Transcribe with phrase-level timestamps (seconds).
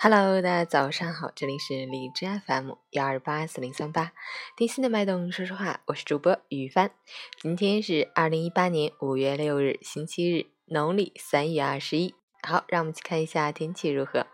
[0.00, 4.12] Hello，大家早上好，这里是荔枝 FM 幺二八四零三八，
[4.56, 6.92] 听心的脉动，说说话，我是主播雨帆。
[7.40, 12.14] 今天是二零一八年五月六日，星期日，农历三月二十一。
[12.46, 14.28] 好，让我们去看一下天气如何。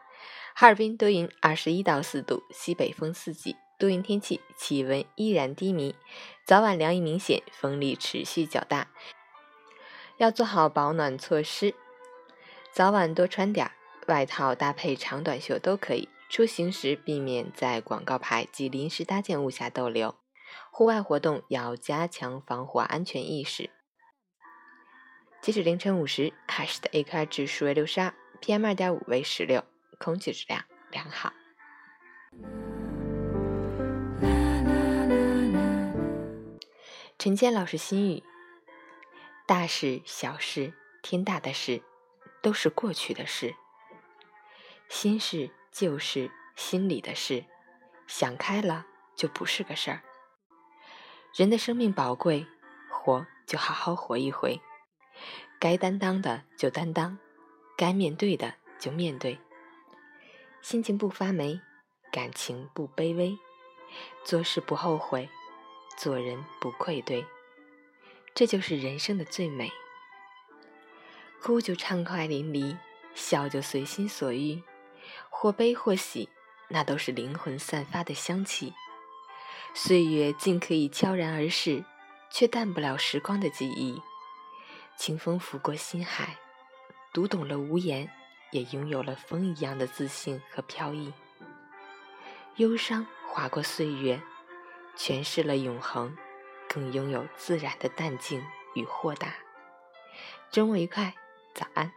[0.55, 5.95] 哈尔滨多云，二十一到四度，西北风四级，多云天气，气温依然低迷，
[6.45, 8.89] 早晚凉意明显，风力持续较大，
[10.19, 11.75] 要做好保暖措施，
[12.71, 13.73] 早晚多穿点儿。
[14.07, 16.09] 外套搭配长短袖都可以。
[16.31, 20.17] 出行时避免在广告牌及临时搭建物下逗留。
[20.73, 23.71] 户外活动要加强防火安全意识。
[25.41, 29.63] 截止凌晨五时，海市的 AQI 指数为六十二，PM 二点五为十六，
[29.99, 31.33] 空气质量良好。
[37.19, 38.23] 陈坚老师心语：
[39.47, 41.83] 大事小事，天大的事，
[42.43, 43.55] 都是过去的事。
[44.89, 47.45] 心事旧事，心里的事，
[48.07, 50.03] 想开了就不是个事儿。
[51.35, 52.47] 人的生命宝贵，
[52.89, 54.61] 活就好好活一回，
[55.59, 57.19] 该担当的就担当，
[57.77, 59.41] 该面对的就面对。
[60.63, 61.61] 心情不发霉，
[62.13, 63.37] 感情不卑微，
[64.25, 65.29] 做事不后悔，
[65.97, 67.27] 做人不愧对，
[68.33, 69.73] 这就是人生的最美。
[71.43, 72.79] 哭就畅快淋漓，
[73.15, 74.63] 笑就随心所欲。
[75.31, 76.29] 或悲或喜，
[76.69, 78.73] 那都是灵魂散发的香气。
[79.75, 81.85] 岁月尽可以悄然而逝，
[82.31, 84.01] 却淡不了时光的记忆。
[84.97, 86.37] 清风拂过心海，
[87.13, 88.09] 读懂了无言，
[88.53, 91.13] 也拥有了风一样的自信和飘逸。
[92.57, 94.21] 忧伤划过岁月，
[94.97, 96.17] 诠释了永恒，
[96.69, 98.41] 更拥有自然的淡静
[98.75, 99.35] 与豁达。
[100.53, 101.13] 周末愉快，
[101.53, 101.93] 早安。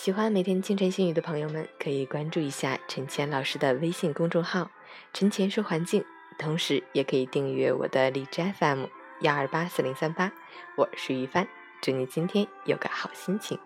[0.00, 4.70] 喜欢每天清晨心语的朋友们，可以关注一下陈谦老师的微信公众号
[5.12, 6.04] “陈谦说环境”，
[6.38, 8.84] 同时也可以订阅我的荔枝 FM
[9.22, 10.32] 幺二八四零三八。
[10.76, 11.48] 我是于帆，
[11.82, 13.58] 祝你今天有个好心情。